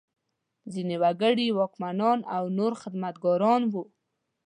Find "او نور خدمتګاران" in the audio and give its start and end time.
2.35-3.61